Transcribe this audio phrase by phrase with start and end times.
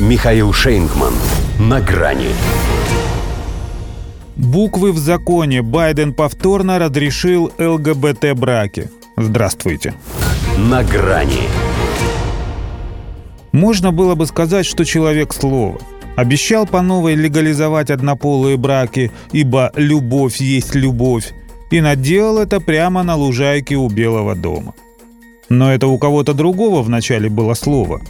[0.00, 1.14] Михаил Шейнгман.
[1.60, 2.30] На грани.
[4.34, 8.90] Буквы в законе Байден повторно разрешил ЛГБТ-браки.
[9.16, 9.94] Здравствуйте.
[10.58, 11.48] На грани.
[13.52, 15.78] Можно было бы сказать, что человек слова.
[16.16, 21.32] Обещал по новой легализовать однополые браки, ибо любовь есть любовь,
[21.70, 24.74] и наделал это прямо на лужайке у Белого дома.
[25.48, 28.00] Но это у кого-то другого вначале было слово.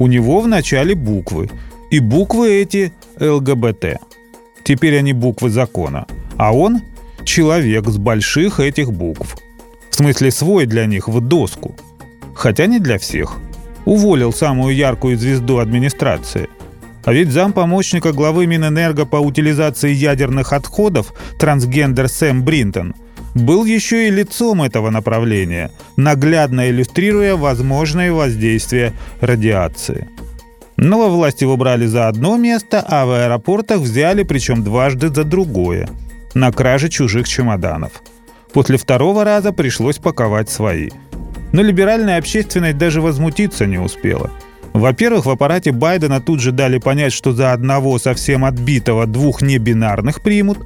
[0.00, 1.50] У него вначале буквы.
[1.90, 3.98] И буквы эти ЛГБТ.
[4.64, 6.06] Теперь они буквы закона.
[6.38, 6.80] А он—
[7.24, 9.36] человек с больших этих букв.
[9.90, 11.76] В смысле свой для них в доску.
[12.34, 13.36] Хотя не для всех.
[13.84, 16.48] Уволил самую яркую звезду администрации.
[17.04, 22.94] А ведь зам помощника главы Минэнерго по утилизации ядерных отходов трансгендер Сэм Бринтон
[23.34, 30.08] был еще и лицом этого направления, наглядно иллюстрируя возможные воздействия радиации.
[30.76, 35.24] Но во власть его брали за одно место, а в аэропортах взяли, причем дважды за
[35.24, 35.88] другое,
[36.34, 37.92] на краже чужих чемоданов.
[38.52, 40.90] После второго раза пришлось паковать свои.
[41.52, 44.30] Но либеральная общественность даже возмутиться не успела.
[44.72, 50.22] Во-первых, в аппарате Байдена тут же дали понять, что за одного совсем отбитого двух небинарных
[50.22, 50.58] примут,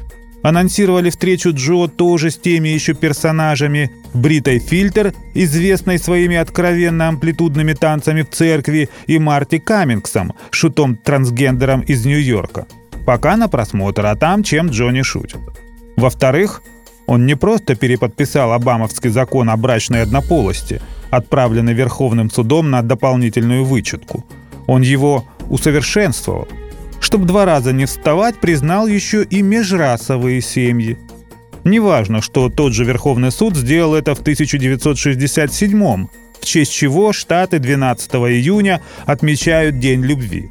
[0.45, 3.91] анонсировали встречу Джо тоже с теми еще персонажами.
[4.13, 12.67] Бритой Фильтер, известной своими откровенно амплитудными танцами в церкви, и Марти Каммингсом, шутом-трансгендером из Нью-Йорка.
[13.07, 15.41] Пока на просмотр, а там чем Джонни шутит.
[15.97, 16.63] Во-вторых,
[17.07, 24.27] он не просто переподписал Обамовский закон о брачной однополости, отправленный Верховным судом на дополнительную вычетку.
[24.67, 26.49] Он его усовершенствовал–
[27.15, 30.99] чтобы два раза не вставать, признал еще и межрасовые семьи.
[31.63, 36.07] Неважно, что тот же Верховный суд сделал это в 1967
[36.41, 40.51] в честь чего Штаты 12 июня отмечают День любви.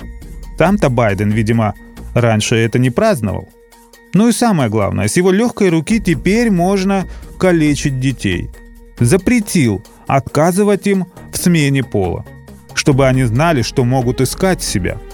[0.58, 1.74] Там-то Байден, видимо,
[2.14, 3.50] раньше это не праздновал.
[4.14, 8.50] Ну и самое главное, с его легкой руки теперь можно калечить детей.
[8.98, 12.26] Запретил отказывать им в смене пола,
[12.74, 14.98] чтобы они знали, что могут искать себя–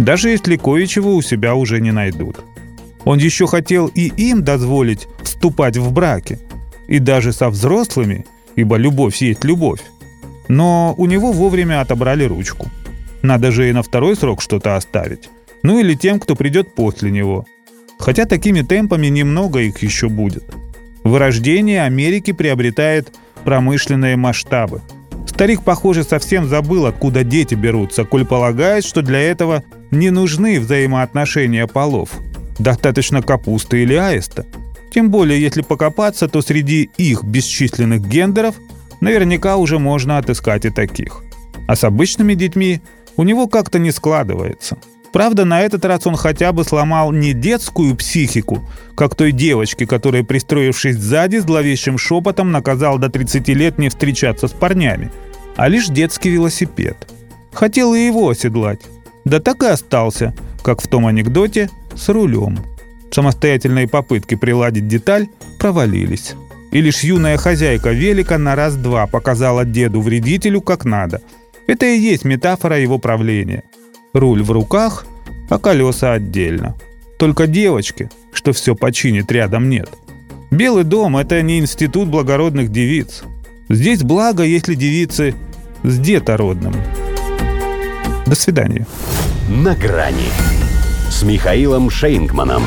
[0.00, 2.40] даже если кое-чего у себя уже не найдут.
[3.04, 6.38] Он еще хотел и им дозволить вступать в браки,
[6.88, 8.24] и даже со взрослыми,
[8.56, 9.80] ибо любовь есть любовь.
[10.48, 12.68] Но у него вовремя отобрали ручку.
[13.22, 15.28] Надо же и на второй срок что-то оставить.
[15.62, 17.44] Ну или тем, кто придет после него.
[17.98, 20.44] Хотя такими темпами немного их еще будет.
[21.04, 23.12] Вырождение Америки приобретает
[23.44, 24.80] промышленные масштабы.
[25.40, 31.66] Старик, похоже, совсем забыл, откуда дети берутся, коль полагает, что для этого не нужны взаимоотношения
[31.66, 32.10] полов.
[32.58, 34.44] Достаточно капусты или аиста.
[34.92, 38.56] Тем более, если покопаться, то среди их бесчисленных гендеров
[39.00, 41.22] наверняка уже можно отыскать и таких.
[41.66, 42.82] А с обычными детьми
[43.16, 44.76] у него как-то не складывается.
[45.10, 50.22] Правда, на этот раз он хотя бы сломал не детскую психику, как той девочке, которая,
[50.22, 55.10] пристроившись сзади, зловещим шепотом наказал до 30 лет не встречаться с парнями,
[55.56, 56.96] а лишь детский велосипед.
[57.52, 58.80] Хотел и его оседлать.
[59.24, 62.58] Да так и остался, как в том анекдоте, с рулем.
[63.10, 65.28] Самостоятельные попытки приладить деталь
[65.58, 66.34] провалились.
[66.70, 71.20] И лишь юная хозяйка велика на раз-два показала деду-вредителю как надо.
[71.66, 73.64] Это и есть метафора его правления.
[74.12, 75.04] Руль в руках,
[75.48, 76.76] а колеса отдельно.
[77.18, 79.90] Только девочки, что все починит, рядом нет.
[80.50, 83.24] Белый дом– это не институт благородных девиц.
[83.70, 85.36] Здесь благо, если девицы
[85.84, 86.74] с детородным.
[88.26, 88.84] До свидания.
[89.48, 90.26] На грани
[91.08, 92.64] с Михаилом Шейнгманом.